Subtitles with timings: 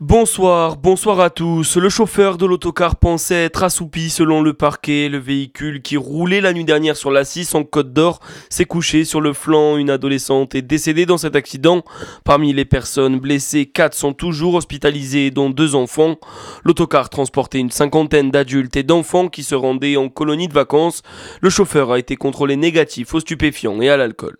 [0.00, 1.78] Bonsoir, bonsoir à tous.
[1.78, 5.08] Le chauffeur de l'autocar pensait être assoupi selon le parquet.
[5.08, 8.20] Le véhicule qui roulait la nuit dernière sur la 6 en Côte d'Or
[8.50, 9.78] s'est couché sur le flanc.
[9.78, 11.82] Une adolescente est décédée dans cet accident.
[12.24, 16.16] Parmi les personnes blessées, 4 sont toujours hospitalisées, dont deux enfants.
[16.62, 21.02] L'autocar transportait une cinquantaine d'adultes et d'enfants qui se rendaient en colonie de vacances.
[21.40, 24.36] Le chauffeur a été contrôlé négatif aux stupéfiants et à l'alcool.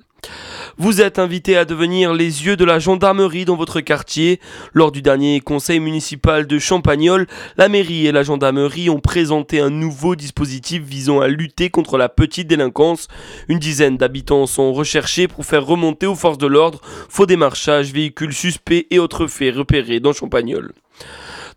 [0.79, 4.41] Vous êtes invité à devenir les yeux de la gendarmerie dans votre quartier.
[4.75, 7.27] Lors du dernier conseil municipal de Champagnol,
[7.57, 12.11] la mairie et la gendarmerie ont présenté un nouveau dispositif visant à lutter contre la
[12.11, 13.09] petite délinquance.
[13.49, 18.35] Une dizaine d'habitants sont recherchés pour faire remonter aux forces de l'ordre faux démarchage, véhicules
[18.35, 20.73] suspects et autres faits repérés dans Champagnol.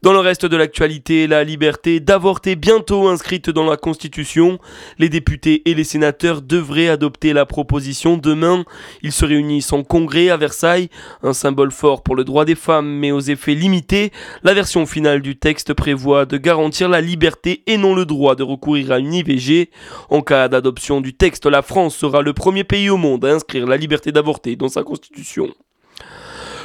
[0.02, 4.58] Dans le reste de l'actualité, la liberté d'avorter bientôt inscrite dans la Constitution.
[4.98, 8.64] Les députés et les sénateurs devraient adopter la proposition demain.
[9.02, 10.88] Ils se réunissent en congrès à Versailles,
[11.22, 14.14] un symbole fort pour le droit des femmes mais aux effets limités.
[14.42, 18.44] La version finale du texte prévoit de garantir la liberté et non le droit de
[18.44, 19.70] recourir à une IVG.
[20.10, 23.68] En cas d'adoption du texte, la France sera le premier pays au monde à inscrire
[23.68, 25.54] la liberté d'avorter dans sa Constitution.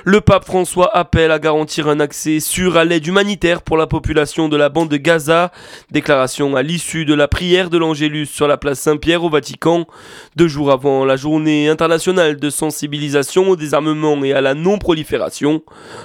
[0.06, 4.50] Le pape François appelle à garantir un accès sûr à l'aide humanitaire pour la population
[4.50, 5.50] de la bande de Gaza.
[5.90, 9.86] Déclaration à l'issue de la prière de l'Angélus sur la place Saint-Pierre au Vatican.
[10.36, 15.62] Deux jours avant la journée internationale de sensibilisation au désarmement et à la non-prolifération.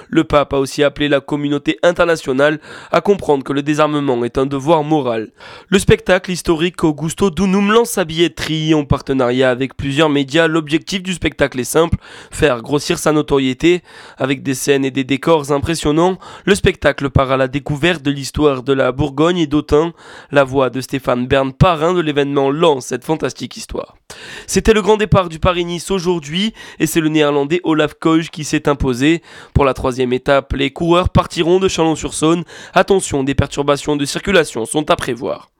[0.08, 2.58] Le pape a aussi appelé la communauté internationale
[2.90, 5.28] à comprendre que le désarmement est un devoir moral.
[5.68, 10.46] Le spectacle historique Augusto Dunum lance sa billetterie en partenariat avec plusieurs médias.
[10.46, 11.98] L'objectif du spectacle est simple,
[12.30, 13.82] faire grossir sa notoriété
[14.18, 18.62] avec des scènes et des décors impressionnants, le spectacle part à la découverte de l'histoire
[18.62, 19.92] de la Bourgogne et d'Autun.
[20.30, 23.96] La voix de Stéphane Bern, parrain de l'événement, lance cette fantastique histoire.
[24.46, 28.68] C'était le grand départ du Paris-Nice aujourd'hui et c'est le néerlandais Olaf Koch qui s'est
[28.68, 29.22] imposé.
[29.54, 32.44] Pour la troisième étape, les coureurs partiront de Chalon-sur-Saône.
[32.74, 35.50] Attention, des perturbations de circulation sont à prévoir.